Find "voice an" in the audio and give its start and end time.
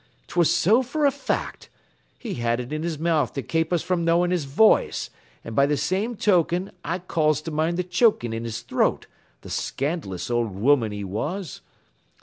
4.45-5.53